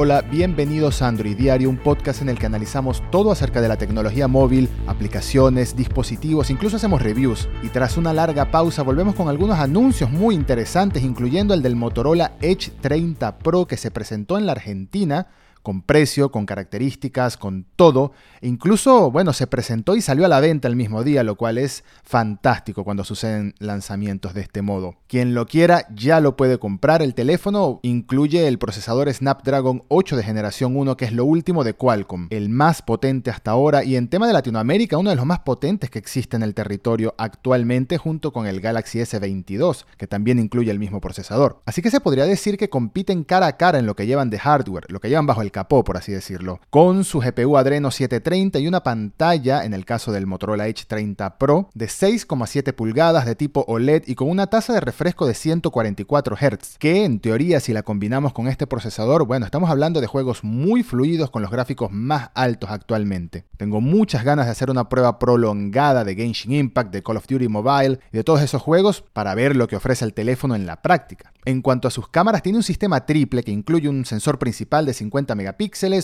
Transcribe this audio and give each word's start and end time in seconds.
Hola, 0.00 0.22
bienvenidos 0.22 1.02
a 1.02 1.08
Android 1.08 1.36
Diario, 1.36 1.68
un 1.68 1.76
podcast 1.76 2.22
en 2.22 2.28
el 2.28 2.38
que 2.38 2.46
analizamos 2.46 3.02
todo 3.10 3.32
acerca 3.32 3.60
de 3.60 3.66
la 3.66 3.78
tecnología 3.78 4.28
móvil, 4.28 4.68
aplicaciones, 4.86 5.74
dispositivos, 5.74 6.50
incluso 6.50 6.76
hacemos 6.76 7.02
reviews. 7.02 7.48
Y 7.64 7.70
tras 7.70 7.96
una 7.96 8.12
larga 8.12 8.52
pausa 8.52 8.84
volvemos 8.84 9.16
con 9.16 9.26
algunos 9.26 9.58
anuncios 9.58 10.08
muy 10.08 10.36
interesantes, 10.36 11.02
incluyendo 11.02 11.52
el 11.52 11.62
del 11.62 11.74
Motorola 11.74 12.36
Edge 12.40 12.70
30 12.80 13.38
Pro 13.38 13.66
que 13.66 13.76
se 13.76 13.90
presentó 13.90 14.38
en 14.38 14.46
la 14.46 14.52
Argentina 14.52 15.26
con 15.68 15.82
precio, 15.82 16.30
con 16.30 16.46
características, 16.46 17.36
con 17.36 17.66
todo. 17.76 18.12
E 18.40 18.48
incluso, 18.48 19.10
bueno, 19.10 19.34
se 19.34 19.46
presentó 19.46 19.96
y 19.96 20.00
salió 20.00 20.24
a 20.24 20.28
la 20.28 20.40
venta 20.40 20.66
el 20.66 20.76
mismo 20.76 21.04
día, 21.04 21.22
lo 21.22 21.36
cual 21.36 21.58
es 21.58 21.84
fantástico 22.04 22.84
cuando 22.84 23.04
suceden 23.04 23.54
lanzamientos 23.58 24.32
de 24.32 24.40
este 24.40 24.62
modo. 24.62 24.94
Quien 25.08 25.34
lo 25.34 25.44
quiera 25.44 25.86
ya 25.94 26.20
lo 26.20 26.38
puede 26.38 26.58
comprar. 26.58 27.02
El 27.02 27.12
teléfono 27.12 27.80
incluye 27.82 28.48
el 28.48 28.58
procesador 28.58 29.12
Snapdragon 29.12 29.84
8 29.88 30.16
de 30.16 30.22
generación 30.22 30.74
1, 30.74 30.96
que 30.96 31.04
es 31.04 31.12
lo 31.12 31.26
último 31.26 31.64
de 31.64 31.74
Qualcomm, 31.74 32.28
el 32.30 32.48
más 32.48 32.80
potente 32.80 33.30
hasta 33.30 33.50
ahora 33.50 33.84
y 33.84 33.96
en 33.96 34.08
tema 34.08 34.26
de 34.26 34.32
Latinoamérica, 34.32 34.96
uno 34.96 35.10
de 35.10 35.16
los 35.16 35.26
más 35.26 35.40
potentes 35.40 35.90
que 35.90 35.98
existe 35.98 36.34
en 36.34 36.44
el 36.44 36.54
territorio 36.54 37.14
actualmente 37.18 37.98
junto 37.98 38.32
con 38.32 38.46
el 38.46 38.62
Galaxy 38.62 39.00
S22, 39.00 39.84
que 39.98 40.06
también 40.06 40.38
incluye 40.38 40.70
el 40.70 40.78
mismo 40.78 41.02
procesador. 41.02 41.60
Así 41.66 41.82
que 41.82 41.90
se 41.90 42.00
podría 42.00 42.24
decir 42.24 42.56
que 42.56 42.70
compiten 42.70 43.22
cara 43.22 43.48
a 43.48 43.58
cara 43.58 43.78
en 43.78 43.84
lo 43.84 43.94
que 43.94 44.06
llevan 44.06 44.30
de 44.30 44.38
hardware, 44.38 44.90
lo 44.90 45.00
que 45.00 45.10
llevan 45.10 45.26
bajo 45.26 45.42
el 45.42 45.52
capó, 45.58 45.82
por 45.82 45.96
así 45.96 46.12
decirlo, 46.12 46.60
con 46.70 47.02
su 47.02 47.18
GPU 47.18 47.56
Adreno 47.56 47.90
730 47.90 48.60
y 48.60 48.68
una 48.68 48.84
pantalla, 48.84 49.64
en 49.64 49.74
el 49.74 49.84
caso 49.84 50.12
del 50.12 50.24
Motorola 50.24 50.68
Edge 50.68 50.84
30 50.86 51.36
Pro, 51.36 51.68
de 51.74 51.86
6,7 51.86 52.72
pulgadas 52.74 53.26
de 53.26 53.34
tipo 53.34 53.64
OLED 53.66 54.04
y 54.06 54.14
con 54.14 54.30
una 54.30 54.46
tasa 54.46 54.72
de 54.72 54.80
refresco 54.80 55.26
de 55.26 55.34
144 55.34 56.36
Hz, 56.36 56.78
que 56.78 57.04
en 57.04 57.18
teoría 57.18 57.58
si 57.58 57.72
la 57.72 57.82
combinamos 57.82 58.32
con 58.32 58.46
este 58.46 58.68
procesador, 58.68 59.26
bueno, 59.26 59.46
estamos 59.46 59.68
hablando 59.68 60.00
de 60.00 60.06
juegos 60.06 60.44
muy 60.44 60.84
fluidos 60.84 61.32
con 61.32 61.42
los 61.42 61.50
gráficos 61.50 61.90
más 61.90 62.30
altos 62.34 62.70
actualmente. 62.70 63.44
Tengo 63.56 63.80
muchas 63.80 64.22
ganas 64.22 64.46
de 64.46 64.52
hacer 64.52 64.70
una 64.70 64.88
prueba 64.88 65.18
prolongada 65.18 66.04
de 66.04 66.14
Genshin 66.14 66.52
Impact, 66.52 66.92
de 66.92 67.02
Call 67.02 67.16
of 67.16 67.26
Duty 67.26 67.48
Mobile 67.48 67.98
y 68.12 68.16
de 68.16 68.22
todos 68.22 68.42
esos 68.42 68.62
juegos 68.62 69.02
para 69.12 69.34
ver 69.34 69.56
lo 69.56 69.66
que 69.66 69.74
ofrece 69.74 70.04
el 70.04 70.14
teléfono 70.14 70.54
en 70.54 70.66
la 70.66 70.82
práctica. 70.82 71.32
En 71.48 71.62
cuanto 71.62 71.88
a 71.88 71.90
sus 71.90 72.08
cámaras, 72.08 72.42
tiene 72.42 72.58
un 72.58 72.62
sistema 72.62 73.06
triple 73.06 73.42
que 73.42 73.50
incluye 73.50 73.88
un 73.88 74.04
sensor 74.04 74.38
principal 74.38 74.84
de 74.84 74.92
50 74.92 75.34
megapíxeles, 75.34 75.47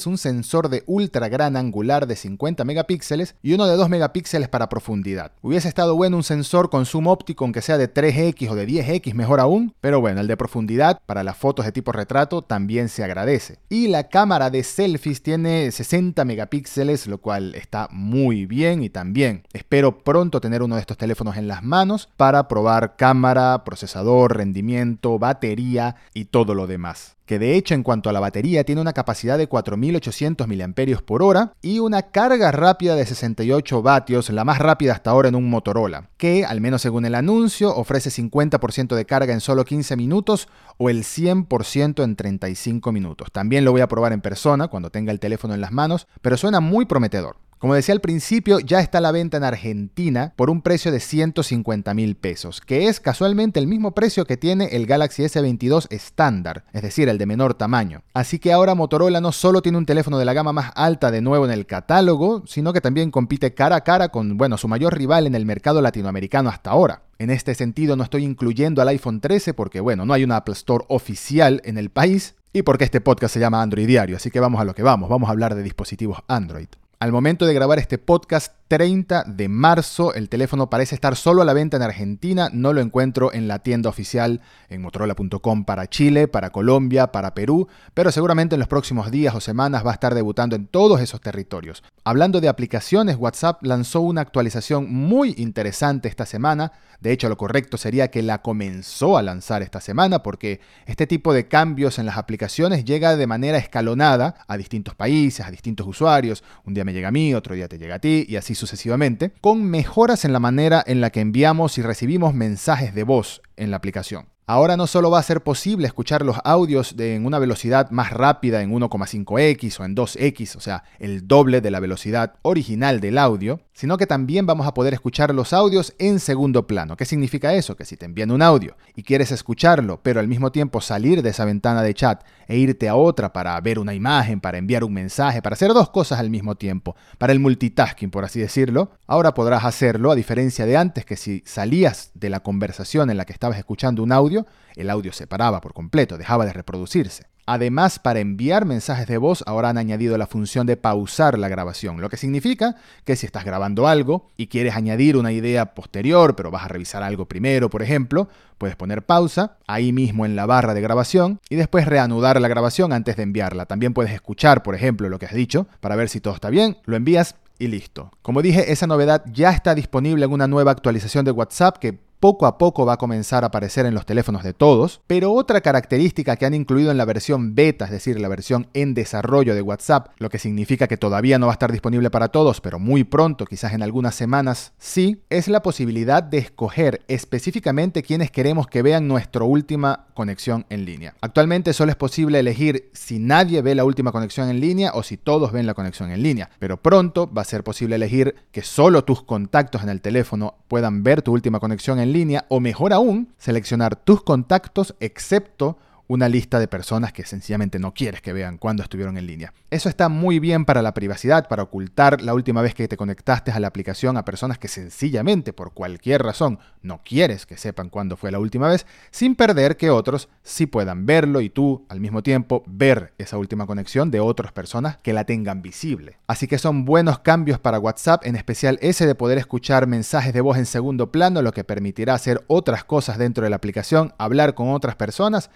un 0.06 0.18
sensor 0.18 0.68
de 0.68 0.82
ultra 0.86 1.28
gran 1.28 1.56
angular 1.56 2.06
de 2.06 2.16
50 2.16 2.64
megapíxeles 2.64 3.34
y 3.42 3.54
uno 3.54 3.66
de 3.66 3.76
2 3.76 3.88
megapíxeles 3.88 4.48
para 4.48 4.68
profundidad. 4.68 5.32
Hubiese 5.42 5.68
estado 5.68 5.94
bueno 5.96 6.16
un 6.16 6.22
sensor 6.22 6.70
con 6.70 6.86
zoom 6.86 7.06
óptico 7.06 7.44
aunque 7.44 7.62
sea 7.62 7.78
de 7.78 7.92
3x 7.92 8.50
o 8.50 8.54
de 8.54 8.66
10x, 8.66 9.14
mejor 9.14 9.40
aún, 9.40 9.74
pero 9.80 10.00
bueno, 10.00 10.20
el 10.20 10.26
de 10.26 10.36
profundidad 10.36 11.00
para 11.06 11.24
las 11.24 11.36
fotos 11.36 11.64
de 11.64 11.72
tipo 11.72 11.92
retrato 11.92 12.42
también 12.42 12.88
se 12.88 13.04
agradece. 13.04 13.58
Y 13.68 13.88
la 13.88 14.08
cámara 14.08 14.50
de 14.50 14.62
selfies 14.62 15.22
tiene 15.22 15.70
60 15.70 16.24
megapíxeles, 16.24 17.06
lo 17.06 17.18
cual 17.18 17.54
está 17.54 17.88
muy 17.90 18.46
bien 18.46 18.82
y 18.82 18.90
también 18.90 19.42
espero 19.52 19.98
pronto 19.98 20.40
tener 20.40 20.62
uno 20.62 20.76
de 20.76 20.80
estos 20.80 20.98
teléfonos 20.98 21.36
en 21.36 21.48
las 21.48 21.62
manos 21.62 22.08
para 22.16 22.48
probar 22.48 22.96
cámara, 22.96 23.64
procesador, 23.64 24.36
rendimiento, 24.36 25.18
batería 25.18 25.96
y 26.12 26.26
todo 26.26 26.54
lo 26.54 26.66
demás. 26.66 27.16
Que 27.26 27.38
de 27.38 27.56
hecho 27.56 27.74
en 27.74 27.82
cuanto 27.82 28.10
a 28.10 28.12
la 28.12 28.20
batería 28.20 28.64
tiene 28.64 28.82
una 28.82 28.92
capacidad 28.92 29.23
de 29.25 29.47
4800 29.47 30.47
mAh 30.47 31.53
y 31.62 31.78
una 31.78 32.03
carga 32.03 32.53
rápida 32.53 32.94
de 32.94 33.06
68 33.06 33.83
vatios, 33.83 34.30
la 34.30 34.44
más 34.44 34.58
rápida 34.58 34.92
hasta 34.92 35.11
ahora 35.11 35.28
en 35.28 35.34
un 35.34 35.48
Motorola, 35.48 36.11
que 36.19 36.44
al 36.44 36.61
menos 36.61 36.83
según 36.83 37.06
el 37.06 37.14
anuncio 37.14 37.75
ofrece 37.75 38.11
50% 38.11 38.95
de 38.95 39.06
carga 39.06 39.33
en 39.33 39.41
solo 39.41 39.64
15 39.64 39.97
minutos 39.97 40.48
o 40.77 40.91
el 40.91 41.05
100% 41.05 42.05
en 42.05 42.17
35 42.17 42.92
minutos. 42.92 43.28
También 43.33 43.64
lo 43.64 43.72
voy 43.72 43.80
a 43.80 43.89
probar 43.89 44.12
en 44.12 44.20
persona 44.20 44.69
cuando 44.69 44.91
tenga 44.91 45.11
el 45.11 45.20
teléfono 45.20 45.55
en 45.55 45.61
las 45.61 45.72
manos, 45.72 46.06
pero 46.20 46.36
suena 46.36 46.61
muy 46.61 46.84
prometedor. 46.84 47.36
Como 47.64 47.76
decía 47.76 47.94
al 47.94 48.02
principio, 48.02 48.58
ya 48.58 48.80
está 48.80 49.00
la 49.00 49.11
venta 49.11 49.39
en 49.39 49.42
Argentina 49.42 50.34
por 50.36 50.50
un 50.50 50.61
precio 50.61 50.92
de 50.92 51.00
150 51.00 51.94
mil 51.94 52.14
pesos, 52.14 52.61
que 52.61 52.89
es 52.89 53.00
casualmente 53.00 53.58
el 53.58 53.66
mismo 53.66 53.92
precio 53.94 54.27
que 54.27 54.36
tiene 54.36 54.66
el 54.77 54.84
Galaxy 54.84 55.22
S22 55.22 55.86
estándar, 55.89 56.66
es 56.74 56.83
decir, 56.83 57.08
el 57.08 57.16
de 57.16 57.24
menor 57.24 57.55
tamaño. 57.55 58.02
Así 58.12 58.39
que 58.39 58.52
ahora 58.52 58.74
Motorola 58.74 59.22
no 59.22 59.33
solo 59.33 59.62
tiene 59.62 59.78
un 59.78 59.86
teléfono 59.86 60.18
de 60.18 60.27
la 60.27 60.34
gama 60.34 60.52
más 60.52 60.72
alta 60.74 61.11
de 61.11 61.22
nuevo 61.22 61.46
en 61.46 61.52
el 61.52 61.64
catálogo, 61.64 62.42
sino 62.46 62.74
que 62.74 62.83
también 62.83 63.11
compite 63.11 63.55
cara 63.55 63.77
a 63.77 63.80
cara 63.80 64.10
con, 64.10 64.36
bueno, 64.36 64.58
su 64.58 64.68
mayor 64.68 64.94
rival 64.94 65.27
en 65.27 65.34
el 65.34 65.46
mercado 65.46 65.80
latinoamericano 65.80 66.50
hasta 66.50 66.68
ahora. 66.68 67.05
En 67.18 67.30
este 67.30 67.55
sentido 67.55 67.96
no 67.96 68.05
estoy 68.05 68.24
incluyendo 68.24 68.83
al 68.83 68.89
iPhone 68.89 69.22
13 69.22 69.55
porque, 69.55 69.80
bueno, 69.80 70.05
no 70.05 70.12
hay 70.12 70.22
una 70.22 70.36
Apple 70.36 70.52
Store 70.52 70.84
oficial 70.89 71.62
en 71.64 71.78
el 71.78 71.89
país 71.89 72.34
y 72.52 72.60
porque 72.60 72.84
este 72.84 73.00
podcast 73.00 73.33
se 73.33 73.40
llama 73.40 73.62
Android 73.62 73.86
Diario, 73.86 74.16
así 74.16 74.30
que 74.30 74.39
vamos 74.39 74.60
a 74.60 74.64
lo 74.64 74.74
que 74.74 74.83
vamos, 74.83 75.08
vamos 75.08 75.30
a 75.30 75.33
hablar 75.33 75.55
de 75.55 75.62
dispositivos 75.62 76.18
Android. 76.28 76.68
Al 76.98 77.12
momento 77.12 77.46
de 77.46 77.55
grabar 77.55 77.78
este 77.78 77.98
podcast 77.98 78.55
30 78.69 79.25
de 79.25 79.48
marzo, 79.48 80.14
el 80.14 80.30
teléfono 80.30 80.70
parece 80.70 80.95
estar 80.95 81.17
solo 81.17 81.42
a 81.42 81.45
la 81.45 81.52
venta 81.52 81.77
en 81.77 81.83
Argentina, 81.83 82.48
no 82.52 82.73
lo 82.73 82.80
encuentro 82.80 83.33
en 83.33 83.47
la 83.47 83.58
tienda 83.58 83.91
oficial 83.91 84.41
en 84.70 84.80
motorola.com 84.80 85.64
para 85.64 85.89
Chile, 85.89 86.29
para 86.29 86.51
Colombia, 86.51 87.13
para 87.13 87.35
Perú, 87.35 87.69
pero 87.92 88.11
seguramente 88.11 88.55
en 88.55 88.61
los 88.61 88.69
próximos 88.69 89.11
días 89.11 89.35
o 89.35 89.41
semanas 89.41 89.85
va 89.85 89.91
a 89.91 89.95
estar 89.95 90.14
debutando 90.14 90.57
en 90.57 90.67
todos 90.67 91.01
esos 91.01 91.20
territorios. 91.20 91.83
Hablando 92.05 92.41
de 92.41 92.48
aplicaciones, 92.48 93.17
WhatsApp 93.17 93.63
lanzó 93.63 94.01
una 94.01 94.23
actualización 94.23 94.91
muy 94.91 95.35
interesante 95.36 96.08
esta 96.08 96.25
semana, 96.25 96.73
de 97.01 97.13
hecho 97.13 97.29
lo 97.29 97.36
correcto 97.36 97.77
sería 97.77 98.08
que 98.08 98.23
la 98.23 98.41
comenzó 98.41 99.19
a 99.19 99.23
lanzar 99.23 99.63
esta 99.63 99.81
semana 99.81 100.23
porque 100.23 100.61
este 100.86 101.07
tipo 101.07 101.35
de 101.35 101.48
cambios 101.48 101.98
en 101.98 102.07
las 102.07 102.17
aplicaciones 102.17 102.85
llega 102.85 103.17
de 103.17 103.27
manera 103.27 103.58
escalonada 103.58 104.36
a 104.48 104.57
distintos 104.57 104.95
países, 104.95 105.45
a 105.45 105.51
distintos 105.51 105.86
usuarios, 105.86 106.42
un 106.64 106.73
día 106.73 106.85
me 106.85 106.95
llega 106.95 107.08
a 107.08 107.13
mí, 107.13 107.35
otro 107.35 107.55
día 107.55 107.69
te 107.69 107.79
llega 107.79 107.96
a 107.96 107.98
ti 107.98 108.25
y 108.27 108.36
así 108.36 108.53
sucesivamente, 108.54 109.32
con 109.40 109.64
mejoras 109.64 110.24
en 110.24 110.32
la 110.32 110.40
manera 110.40 110.82
en 110.86 111.00
la 111.00 111.10
que 111.10 111.20
enviamos 111.20 111.78
y 111.78 111.82
recibimos 111.82 112.34
mensajes 112.34 112.94
de 112.94 113.04
voz 113.04 113.42
en 113.56 113.70
la 113.70 113.76
aplicación. 113.76 114.28
Ahora 114.46 114.76
no 114.76 114.86
solo 114.86 115.10
va 115.10 115.20
a 115.20 115.22
ser 115.22 115.42
posible 115.42 115.86
escuchar 115.86 116.22
los 116.22 116.36
audios 116.44 116.96
de, 116.96 117.14
en 117.14 117.24
una 117.24 117.38
velocidad 117.38 117.90
más 117.90 118.12
rápida 118.12 118.60
en 118.60 118.72
1,5x 118.72 119.80
o 119.80 119.84
en 119.86 119.96
2x, 119.96 120.56
o 120.56 120.60
sea, 120.60 120.84
el 120.98 121.26
doble 121.26 121.62
de 121.62 121.70
la 121.70 121.80
velocidad 121.80 122.34
original 122.42 123.00
del 123.00 123.16
audio, 123.16 123.60
sino 123.74 123.98
que 123.98 124.07
también 124.07 124.46
vamos 124.46 124.67
a 124.67 124.73
poder 124.73 124.95
escuchar 124.95 125.35
los 125.35 125.52
audios 125.52 125.95
en 125.98 126.20
segundo 126.20 126.67
plano. 126.67 126.96
¿Qué 126.96 127.05
significa 127.05 127.52
eso? 127.52 127.77
Que 127.77 127.85
si 127.85 127.96
te 127.96 128.06
envían 128.06 128.31
un 128.31 128.40
audio 128.40 128.76
y 128.94 129.02
quieres 129.02 129.32
escucharlo, 129.32 130.00
pero 130.02 130.20
al 130.20 130.29
mismo 130.29 130.52
tiempo 130.52 130.81
salir 130.81 131.23
de 131.23 131.31
esa 131.31 131.44
ventana 131.44 131.82
de 131.82 131.93
chat 131.93 132.25
e 132.46 132.56
irte 132.56 132.88
a 132.88 132.94
otra 132.94 133.32
para 133.32 133.61
ver 133.61 133.79
una 133.79 133.93
imagen, 133.93 134.40
para 134.40 134.58
enviar 134.58 134.84
un 134.84 134.93
mensaje, 134.93 135.43
para 135.43 135.55
hacer 135.55 135.73
dos 135.75 135.90
cosas 135.90 136.20
al 136.20 136.31
mismo 136.31 136.55
tiempo, 136.55 136.94
para 137.19 137.32
el 137.32 137.40
multitasking, 137.40 138.11
por 138.11 138.25
así 138.25 138.38
decirlo, 138.38 138.93
ahora 139.06 139.34
podrás 139.34 139.64
hacerlo 139.64 140.12
a 140.12 140.14
diferencia 140.14 140.67
de 140.67 140.76
antes 140.76 141.05
que 141.05 141.17
si 141.17 141.43
salías 141.44 142.12
de 142.14 142.31
la 142.31 142.40
conversación 142.40 143.11
en 143.11 143.17
la 143.17 143.25
que 143.25 143.32
estabas 143.32 143.58
escuchando 143.58 144.02
un 144.02 144.12
audio, 144.12 144.46
el 144.76 144.88
audio 144.88 145.12
se 145.12 145.26
paraba 145.26 145.61
por 145.61 145.75
completo, 145.75 146.17
dejaba 146.17 146.46
de 146.46 146.52
reproducirse. 146.52 147.33
Además, 147.46 147.99
para 147.99 148.20
enviar 148.20 148.64
mensajes 148.64 149.06
de 149.06 149.19
voz, 149.19 149.44
ahora 149.46 149.69
han 149.69 149.78
añadido 149.78 150.16
la 150.16 150.26
función 150.26 150.66
de 150.66 150.76
pausar 150.76 151.38
la 151.38 151.49
grabación, 151.49 152.00
lo 152.00 152.08
que 152.08 152.16
significa 152.16 152.76
que 153.05 153.16
si 153.16 153.26
estás 153.26 153.44
grabando 153.44 153.87
algo 153.87 154.28
y 154.37 154.46
quieres 154.46 154.75
añadir 154.76 155.16
una 155.16 155.32
idea 155.32 155.75
posterior, 155.75 156.37
pero 156.37 156.50
vas 156.50 156.64
a 156.64 156.69
revisar 156.69 157.02
algo 157.02 157.26
primero, 157.26 157.69
por 157.69 157.82
ejemplo, 157.82 158.28
puedes 158.56 158.76
poner 158.76 159.04
pausa 159.04 159.58
ahí 159.66 159.93
mismo 159.93 160.25
en 160.25 160.37
la 160.37 160.46
barra 160.46 160.75
de 160.75 160.81
grabación 160.81 161.40
y 161.50 161.56
después 161.56 161.87
reanudar 161.87 162.40
la 162.40 162.49
grabación 162.49 162.93
antes 162.93 163.16
de 163.16 163.25
enviarla. 163.25 163.66
También 163.66 163.93
puedes 163.93 164.12
escuchar, 164.12 164.62
por 164.62 164.75
ejemplo, 164.75 165.08
lo 165.08 165.19
que 165.19 165.26
has 165.26 165.34
dicho 165.34 165.66
para 165.81 165.96
ver 165.96 166.08
si 166.08 166.20
todo 166.20 166.34
está 166.34 166.50
bien, 166.50 166.78
lo 166.84 166.96
envías 166.96 167.37
y 167.58 167.69
listo. 167.69 168.10
Como 168.22 168.43
dije, 168.43 168.72
esa 168.72 168.87
novedad 168.87 169.25
ya 169.32 169.50
está 169.50 169.75
disponible 169.75 170.25
en 170.25 170.32
una 170.32 170.49
nueva 170.49 170.72
actualización 170.72 171.25
de 171.25 171.31
WhatsApp 171.31 171.78
que 171.78 171.99
poco 172.25 172.46
a 172.46 172.56
poco 172.56 172.87
va 172.87 172.94
a 172.94 172.96
comenzar 172.96 173.44
a 173.44 173.49
aparecer 173.49 173.85
en 173.85 173.93
los 173.93 174.06
teléfonos 174.06 174.43
de 174.43 174.55
todos, 174.55 175.02
pero 175.06 175.35
otra 175.35 175.61
característica 175.61 176.37
que 176.37 176.46
han 176.46 176.54
incluido 176.54 176.90
en 176.90 176.96
la 176.96 177.04
versión 177.04 177.54
beta, 177.54 177.84
es 177.84 177.90
decir, 177.90 178.19
la 178.19 178.28
versión 178.28 178.66
en 178.72 178.94
desarrollo 178.94 179.54
de 179.54 179.60
WhatsApp, 179.60 180.08
lo 180.16 180.31
que 180.31 180.38
significa 180.38 180.87
que 180.87 180.96
todavía 180.96 181.38
no 181.38 181.48
va 181.48 181.52
a 181.52 181.56
estar 181.56 181.70
disponible 181.70 182.10
para 182.10 182.28
todos, 182.28 182.62
pero 182.62 182.78
muy 182.78 183.04
pronto, 183.04 183.44
quizás 183.44 183.75
en 183.75 183.82
algunas 183.82 184.14
semanas 184.14 184.72
sí, 184.78 185.22
es 185.28 185.48
la 185.48 185.60
posibilidad 185.60 186.22
de 186.22 186.38
escoger 186.38 187.02
específicamente 187.08 188.02
quienes 188.02 188.31
queremos 188.31 188.69
que 188.69 188.81
vean 188.81 189.06
nuestra 189.06 189.44
última 189.44 190.06
conexión 190.14 190.64
en 190.70 190.87
línea. 190.87 191.12
Actualmente 191.20 191.75
solo 191.75 191.90
es 191.90 191.96
posible 191.96 192.38
elegir 192.38 192.88
si 192.94 193.19
nadie 193.19 193.60
ve 193.60 193.75
la 193.75 193.84
última 193.84 194.12
conexión 194.12 194.48
en 194.48 194.60
línea 194.60 194.93
o 194.94 195.02
si 195.02 195.19
todos 195.19 195.52
ven 195.52 195.66
la 195.66 195.75
conexión 195.75 196.10
en 196.10 196.22
línea, 196.22 196.48
pero 196.58 196.81
pronto 196.81 197.31
va 197.31 197.43
a 197.43 197.44
ser 197.44 197.64
posible 197.64 197.96
elegir 197.96 198.34
que 198.50 198.62
solo 198.62 199.04
tus 199.04 199.22
contactos 199.22 199.82
en 199.82 199.90
el 199.90 200.00
teléfono 200.00 200.54
puedan 200.69 201.02
ver 201.02 201.20
tu 201.20 201.31
última 201.31 201.60
conexión 201.60 202.00
en 202.00 202.12
línea 202.12 202.13
o 202.49 202.61
mejor 202.61 202.93
aún, 202.93 203.34
seleccionar 203.38 203.96
tus 203.96 204.22
contactos 204.22 204.94
excepto 205.00 205.78
una 206.06 206.28
lista 206.28 206.58
de 206.58 206.68
personas 206.68 207.12
que 207.12 207.24
sencillamente 207.24 207.78
no 207.78 207.94
quieres 207.94 208.20
que 208.20 208.32
vean 208.32 208.58
cuando 208.58 208.82
estuvieron 208.82 209.16
en 209.16 209.26
línea. 209.26 209.52
Eso 209.70 209.88
está 209.88 210.08
muy 210.08 210.38
bien 210.38 210.64
para 210.64 210.82
la 210.82 210.94
privacidad, 210.94 211.48
para 211.48 211.62
ocultar 211.62 212.20
la 212.20 212.34
última 212.34 212.62
vez 212.62 212.74
que 212.74 212.88
te 212.88 212.96
conectaste 212.96 213.50
a 213.50 213.60
la 213.60 213.68
aplicación 213.68 214.16
a 214.16 214.24
personas 214.24 214.58
que 214.58 214.68
sencillamente 214.68 215.52
por 215.52 215.72
cualquier 215.72 216.22
razón 216.22 216.58
no 216.82 217.00
quieres 217.04 217.46
que 217.46 217.56
sepan 217.56 217.88
cuándo 217.88 218.16
fue 218.16 218.30
la 218.30 218.38
última 218.38 218.68
vez, 218.68 218.86
sin 219.10 219.34
perder 219.34 219.76
que 219.76 219.90
otros 219.90 220.28
sí 220.42 220.66
puedan 220.66 221.06
verlo 221.06 221.40
y 221.40 221.50
tú 221.50 221.86
al 221.88 222.00
mismo 222.00 222.22
tiempo 222.22 222.62
ver 222.66 223.14
esa 223.18 223.38
última 223.38 223.66
conexión 223.66 224.10
de 224.10 224.20
otras 224.20 224.52
personas 224.52 224.98
que 224.98 225.12
la 225.12 225.24
tengan 225.24 225.62
visible. 225.62 226.18
Así 226.26 226.46
que 226.46 226.58
son 226.58 226.84
buenos 226.84 227.18
cambios 227.20 227.58
para 227.58 227.78
WhatsApp, 227.78 228.26
en 228.26 228.36
especial 228.36 228.78
ese 228.82 229.06
de 229.06 229.14
poder 229.14 229.38
escuchar 229.38 229.86
mensajes 229.86 230.32
de 230.32 230.40
voz 230.40 230.58
en 230.58 230.66
segundo 230.66 231.10
plano, 231.10 231.42
lo 231.42 231.52
que 231.52 231.64
permitirá 231.64 232.14
hacer 232.14 232.44
otras 232.46 232.84
cosas 232.84 233.18
dentro 233.18 233.44
de 233.44 233.50
la 233.50 233.56
aplicación, 233.56 234.12
hablar 234.18 234.54
con 234.54 234.70
otras 234.70 234.96
personas, 234.96 235.50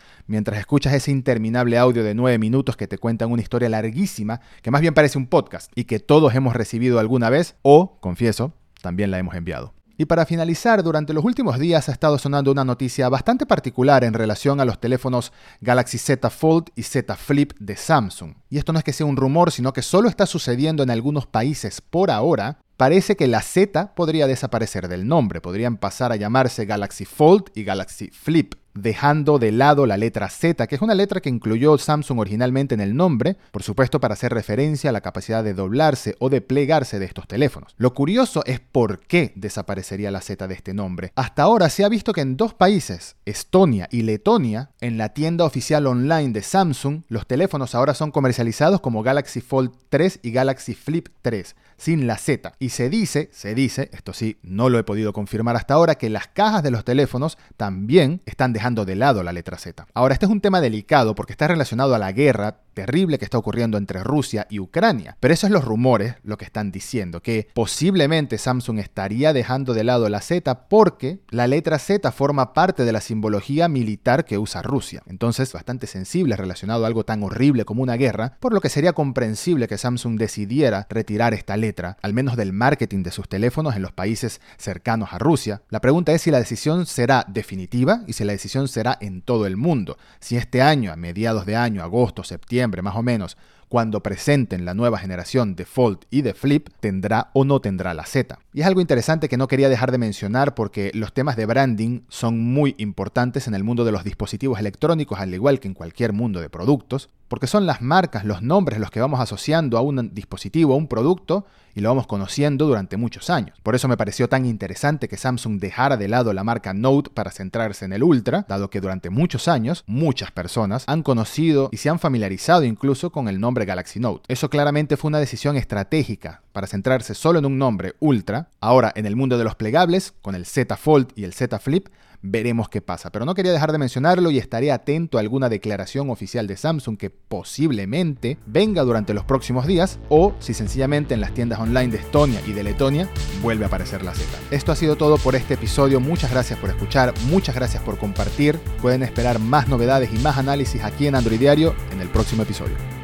escuchas 0.47 0.95
ese 0.95 1.11
interminable 1.11 1.79
audio 1.79 2.05
de 2.05 2.15
9 2.15 2.39
minutos 2.39 2.77
que 2.77 2.87
te 2.87 2.99
cuentan 2.99 3.31
una 3.31 3.43
historia 3.43 3.69
larguísima, 3.69 4.41
que 4.63 4.71
más 4.71 4.81
bien 4.81 4.95
parece 4.95 5.19
un 5.19 5.27
podcast 5.27 5.71
y 5.75 5.85
que 5.85 6.01
todos 6.01 6.35
hemos 6.35 6.55
recibido 6.55 6.99
alguna 6.99 7.31
vez 7.31 7.57
o, 7.63 7.99
confieso, 8.01 8.53
también 8.83 9.11
la 9.11 9.19
hemos 9.19 9.35
enviado. 9.35 9.75
Y 10.01 10.05
para 10.05 10.27
finalizar, 10.27 10.85
durante 10.85 11.13
los 11.13 11.25
últimos 11.25 11.59
días 11.59 11.89
ha 11.89 11.93
estado 11.93 12.19
sonando 12.19 12.53
una 12.53 12.65
noticia 12.65 13.09
bastante 13.09 13.47
particular 13.47 14.05
en 14.05 14.15
relación 14.15 14.61
a 14.61 14.65
los 14.65 14.79
teléfonos 14.79 15.33
Galaxy 15.61 15.99
Z 15.99 16.31
Fold 16.31 16.67
y 16.77 16.85
Z 16.85 17.17
Flip 17.17 17.53
de 17.59 17.75
Samsung. 17.75 18.35
Y 18.49 18.59
esto 18.59 18.73
no 18.73 18.79
es 18.79 18.85
que 18.85 18.93
sea 18.93 19.07
un 19.07 19.17
rumor, 19.17 19.51
sino 19.51 19.73
que 19.73 19.83
solo 19.83 20.09
está 20.09 20.27
sucediendo 20.27 20.85
en 20.85 20.91
algunos 20.91 21.27
países 21.27 21.81
por 21.81 22.13
ahora. 22.13 22.61
Parece 22.77 23.17
que 23.17 23.27
la 23.27 23.43
Z 23.43 23.97
podría 23.97 24.29
desaparecer 24.29 24.87
del 24.87 25.09
nombre, 25.09 25.41
podrían 25.41 25.79
pasar 25.79 26.13
a 26.13 26.17
llamarse 26.17 26.65
Galaxy 26.65 27.05
Fold 27.05 27.47
y 27.57 27.65
Galaxy 27.65 28.11
Flip 28.13 28.55
dejando 28.83 29.39
de 29.39 29.53
lado 29.53 29.87
la 29.87 29.97
letra 29.97 30.29
Z, 30.29 30.67
que 30.67 30.75
es 30.75 30.83
una 30.83 30.95
letra 30.95 31.21
que 31.21 31.29
incluyó 31.29 31.77
Samsung 31.79 32.19
originalmente 32.19 32.75
en 32.75 32.81
el 32.81 32.97
nombre, 32.97 33.37
por 33.51 33.63
supuesto 33.63 34.01
para 34.01 34.15
hacer 34.15 34.33
referencia 34.33 34.91
a 34.91 34.93
la 34.93 35.01
capacidad 35.01 35.45
de 35.45 35.55
doblarse 35.55 36.17
o 36.19 36.31
de 36.31 36.41
plegarse 36.41 36.99
de 36.99 37.07
estos 37.07 37.27
teléfonos. 37.27 37.75
Lo 37.77 37.95
curioso 37.95 38.43
es 38.47 38.61
por 38.61 39.01
qué 39.01 39.33
desaparecería 39.37 40.11
la 40.11 40.21
Z 40.21 40.47
de 40.47 40.55
este 40.55 40.75
nombre. 40.75 41.13
Hasta 41.15 41.43
ahora 41.43 41.69
se 41.71 41.85
ha 41.85 41.89
visto 41.89 42.13
que 42.13 42.21
en 42.21 42.37
dos 42.37 42.55
países, 42.55 43.17
Estonia 43.25 43.89
y 43.91 44.03
Letonia, 44.03 44.71
en 44.81 44.99
la 44.99 45.11
tienda 45.11 45.45
oficial 45.45 45.87
online 45.87 46.33
de 46.33 46.43
Samsung, 46.43 47.03
los 47.09 47.27
teléfonos 47.27 47.75
ahora 47.75 47.95
son 47.95 48.11
comercializados 48.11 48.81
como 48.81 49.03
Galaxy 49.03 49.41
Fold 49.41 49.73
3 49.89 50.21
y 50.23 50.31
Galaxy 50.31 50.75
Flip 50.75 51.09
3 51.23 51.57
sin 51.79 52.07
la 52.07 52.19
Z. 52.19 52.53
Y 52.59 52.71
se 52.71 52.91
dice, 52.91 53.31
se 53.33 53.55
dice, 53.55 53.89
esto 53.93 54.13
sí, 54.13 54.37
no 54.43 54.69
lo 54.69 54.79
he 54.79 54.85
podido 54.85 55.13
confirmar 55.13 55.57
hasta 55.57 55.75
ahora, 55.75 55.95
que 55.95 56.11
las 56.11 56.27
cajas 56.27 56.63
de 56.63 56.71
los 56.71 56.85
teléfonos 56.85 57.39
también 57.57 58.21
están 58.27 58.53
dejando 58.53 58.68
de 58.75 58.97
lado 58.97 59.23
la 59.23 59.33
letra 59.33 59.59
Z. 59.59 59.87
Ahora, 59.95 60.15
este 60.15 60.27
es 60.27 60.33
un 60.33 60.41
tema 60.41 60.61
delicado 60.61 61.15
porque 61.15 61.33
está 61.33 61.49
relacionado 61.49 61.95
a 61.95 61.99
la 61.99 62.13
guerra 62.13 62.61
terrible 62.79 63.19
que 63.19 63.25
está 63.25 63.39
ocurriendo 63.39 63.77
entre 63.77 64.05
Rusia 64.05 64.47
y 64.49 64.61
Ucrania. 64.61 65.17
Pero 65.19 65.35
eso 65.35 65.49
es 65.49 65.53
los 65.53 65.65
rumores 65.65 66.15
lo 66.23 66.39
que 66.39 66.45
están 66.45 66.71
diciendo, 66.71 67.21
que 67.21 67.49
posiblemente 67.53 68.39
Samsung 68.39 68.79
estaría 68.79 69.33
dejando 69.33 69.75
de 69.75 69.83
lado 69.83 70.09
la 70.09 70.21
Z 70.21 70.69
porque 70.69 71.19
la 71.31 71.49
letra 71.49 71.81
Z 71.81 72.13
forma 72.13 72.53
parte 72.53 72.85
de 72.85 72.93
la 72.93 73.01
simbología 73.01 73.67
militar 73.67 74.25
que 74.25 74.39
usa 74.39 74.63
Rusia. 74.63 75.03
Entonces, 75.07 75.53
bastante 75.53 75.89
sensible 75.89 76.37
relacionado 76.37 76.85
a 76.85 76.87
algo 76.87 77.05
tan 77.05 77.25
horrible 77.25 77.65
como 77.65 77.83
una 77.83 77.97
guerra, 77.97 78.37
por 78.39 78.53
lo 78.53 78.61
que 78.61 78.69
sería 78.69 78.93
comprensible 78.93 79.67
que 79.67 79.77
Samsung 79.77 80.17
decidiera 80.17 80.87
retirar 80.89 81.35
esta 81.35 81.57
letra, 81.57 81.97
al 82.01 82.15
menos 82.15 82.37
del 82.37 82.53
marketing 82.53 83.03
de 83.03 83.11
sus 83.11 83.29
teléfonos 83.29 83.75
en 83.75 83.83
los 83.83 83.91
países 83.91 84.41
cercanos 84.57 85.09
a 85.11 85.19
Rusia. 85.19 85.63
La 85.69 85.81
pregunta 85.81 86.13
es 86.13 86.23
si 86.23 86.31
la 86.31 86.39
decisión 86.39 86.87
será 86.87 87.25
definitiva 87.27 88.03
y 88.07 88.13
si 88.13 88.23
la 88.23 88.35
decisión 88.35 88.69
será 88.69 88.97
en 89.01 89.23
todo 89.23 89.47
el 89.47 89.57
mundo. 89.57 89.99
Si 90.21 90.37
este 90.37 90.63
año, 90.63 90.93
a 90.93 90.97
mediados 90.97 91.45
de 91.45 91.57
año, 91.57 91.83
agosto, 91.83 92.23
septiembre, 92.23 92.68
más 92.83 92.97
o 92.97 93.03
menos, 93.03 93.37
cuando 93.69 94.03
presenten 94.03 94.65
la 94.65 94.75
nueva 94.75 94.99
generación 94.99 95.55
de 95.55 95.65
Fold 95.65 96.01
y 96.11 96.23
de 96.23 96.35
Flip, 96.35 96.69
tendrá 96.81 97.31
o 97.35 97.45
no 97.45 97.61
tendrá 97.61 97.95
la 97.95 98.07
Z. 98.07 98.39
Y 98.53 98.61
es 98.61 98.67
algo 98.67 98.81
interesante 98.81 99.29
que 99.29 99.37
no 99.37 99.49
quería 99.49 99.69
dejar 99.69 99.93
de 99.93 99.99
mencionar 99.99 100.55
porque 100.55 100.91
los 100.95 101.13
temas 101.13 101.37
de 101.37 101.47
branding 101.47 102.01
son 102.09 102.39
muy 102.39 102.75
importantes 102.79 103.47
en 103.47 103.55
el 103.55 103.65
mundo 103.65 103.85
de 103.85 103.93
los 103.93 104.05
dispositivos 104.05 104.59
electrónicos, 104.59 105.21
al 105.21 105.35
igual 105.35 105.61
que 105.61 105.69
en 105.69 105.75
cualquier 105.75 106.13
mundo 106.13 106.41
de 106.41 106.51
productos 106.51 107.11
porque 107.29 107.47
son 107.47 107.67
las 107.67 107.81
marcas, 107.83 108.25
los 108.25 108.43
nombres 108.43 108.81
los 108.81 108.91
que 108.91 109.01
vamos 109.01 109.21
asociando 109.21 109.79
a 109.79 109.83
un 109.83 110.15
dispositivo, 110.15 110.75
a 110.75 110.77
un 110.77 110.89
producto, 110.89 111.47
y 111.75 111.81
lo 111.81 111.91
vamos 111.91 112.09
conociendo 112.09 112.67
durante 112.67 112.97
muchos 112.97 113.31
años. 113.31 113.57
Por 113.63 113.77
eso 113.77 113.87
me 113.87 113.97
pareció 113.97 114.29
tan 114.29 114.45
interesante 114.47 115.07
que 115.07 115.17
Samsung 115.17 115.61
dejara 115.61 115.97
de 115.97 116.09
lado 116.09 116.33
la 116.33 116.43
marca 116.43 116.75
Note 116.75 117.11
para 117.11 117.31
centrarse 117.31 117.85
en 117.85 117.93
el 117.93 118.03
Ultra, 118.03 118.45
dado 118.49 118.69
que 118.69 118.81
durante 118.81 119.11
muchos 119.11 119.47
años 119.47 119.85
muchas 119.87 120.33
personas 120.33 120.85
han 120.89 121.05
conocido 121.05 121.69
y 121.71 121.77
se 121.77 121.89
han 121.89 122.01
familiarizado 122.01 122.65
incluso 122.65 123.11
con 123.11 123.29
el 123.29 123.39
nombre 123.39 123.65
Galaxy 123.65 124.01
Note. 124.01 124.25
Eso 124.27 124.51
claramente 124.51 124.97
fue 124.97 125.09
una 125.09 125.21
decisión 125.21 125.57
estratégica 125.57 126.43
para 126.59 126.67
centrarse 126.67 127.15
solo 127.15 127.39
en 127.39 127.47
un 127.47 127.57
nombre 127.57 127.95
Ultra. 128.01 128.49
Ahora, 128.59 128.93
en 128.97 129.07
el 129.07 129.15
mundo 129.15 129.39
de 129.39 129.45
los 129.45 129.55
plegables, 129.55 130.13
con 130.23 130.35
el 130.35 130.45
Z 130.45 130.77
Fold 130.77 131.13
y 131.15 131.23
el 131.23 131.33
Z 131.33 131.57
Flip, 131.61 131.87
veremos 132.21 132.69
qué 132.69 132.81
pasa. 132.81 133.11
Pero 133.13 133.25
no 133.25 133.37
quería 133.37 133.53
dejar 133.53 133.71
de 133.71 133.79
mencionarlo 133.79 134.33
y 134.33 134.39
estaré 134.39 134.73
atento 134.73 135.19
a 135.19 135.21
alguna 135.21 135.49
declaración 135.49 136.11
oficial 136.11 136.49
de 136.49 136.57
Samsung 136.57 136.99
que 136.99 137.11
posiblemente 137.11 138.39
venga 138.45 138.83
durante 138.83 139.15
los 139.15 139.23
próximos 139.23 139.69
días 139.69 140.01
o 140.09 140.35
si 140.41 140.53
sencillamente 140.53 141.15
en 141.15 141.21
las 141.21 141.33
tiendas 141.33 141.61
online 141.61 141.93
de 141.93 141.99
Estonia 141.99 142.41
y 142.45 142.51
de 142.51 142.65
Letonia 142.65 143.09
vuelve 143.41 143.63
a 143.63 143.69
aparecer 143.69 144.03
la 144.03 144.13
Z. 144.13 144.27
Esto 144.51 144.73
ha 144.73 144.75
sido 144.75 144.97
todo 144.97 145.17
por 145.17 145.37
este 145.37 145.55
episodio. 145.55 146.01
Muchas 146.01 146.33
gracias 146.33 146.59
por 146.59 146.71
escuchar, 146.71 147.15
muchas 147.31 147.55
gracias 147.55 147.85
por 147.85 147.99
compartir. 147.99 148.59
Pueden 148.83 149.05
esperar 149.05 149.39
más 149.39 149.69
novedades 149.69 150.13
y 150.13 150.19
más 150.19 150.39
análisis 150.39 150.83
aquí 150.83 151.07
en 151.07 151.15
Android 151.15 151.39
Diario 151.39 151.77
en 151.93 152.01
el 152.01 152.09
próximo 152.09 152.43
episodio. 152.43 152.98